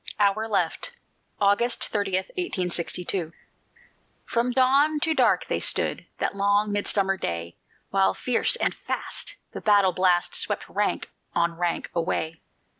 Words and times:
"OUR 0.17 0.47
LEFT" 0.49 0.93
[August 1.39 1.87
30, 1.89 2.13
1862] 2.15 3.31
From 4.25 4.49
dawn 4.51 4.99
to 5.01 5.13
dark 5.13 5.45
they 5.45 5.59
stood 5.59 6.07
That 6.17 6.35
long 6.35 6.71
midsummer 6.71 7.17
day, 7.17 7.55
While 7.91 8.15
fierce 8.15 8.55
and 8.55 8.73
fast 8.73 9.35
The 9.51 9.61
battle 9.61 9.91
blast 9.93 10.33
Swept 10.33 10.67
rank 10.67 11.11
on 11.35 11.55
rank 11.55 11.91
away. 11.93 12.41